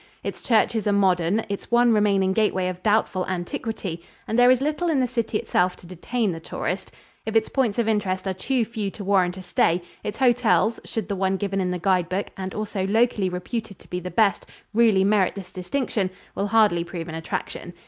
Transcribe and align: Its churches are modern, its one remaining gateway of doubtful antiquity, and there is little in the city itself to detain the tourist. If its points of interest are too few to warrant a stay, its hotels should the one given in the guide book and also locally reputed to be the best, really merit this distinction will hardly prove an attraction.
Its 0.23 0.41
churches 0.41 0.87
are 0.87 0.91
modern, 0.93 1.45
its 1.47 1.69
one 1.69 1.93
remaining 1.93 2.33
gateway 2.33 2.67
of 2.67 2.81
doubtful 2.81 3.23
antiquity, 3.27 4.01
and 4.27 4.39
there 4.39 4.49
is 4.49 4.59
little 4.59 4.89
in 4.89 4.99
the 4.99 5.07
city 5.07 5.37
itself 5.37 5.75
to 5.75 5.85
detain 5.85 6.31
the 6.31 6.39
tourist. 6.39 6.91
If 7.23 7.35
its 7.35 7.49
points 7.49 7.77
of 7.77 7.87
interest 7.87 8.27
are 8.27 8.33
too 8.33 8.65
few 8.65 8.89
to 8.89 9.03
warrant 9.03 9.37
a 9.37 9.43
stay, 9.43 9.79
its 10.03 10.17
hotels 10.17 10.79
should 10.85 11.07
the 11.07 11.15
one 11.15 11.37
given 11.37 11.61
in 11.61 11.69
the 11.69 11.77
guide 11.77 12.09
book 12.09 12.29
and 12.35 12.55
also 12.55 12.87
locally 12.87 13.29
reputed 13.29 13.77
to 13.77 13.87
be 13.87 13.99
the 13.99 14.09
best, 14.09 14.47
really 14.73 15.03
merit 15.03 15.35
this 15.35 15.51
distinction 15.51 16.09
will 16.33 16.47
hardly 16.47 16.83
prove 16.83 17.07
an 17.07 17.13
attraction. 17.13 17.71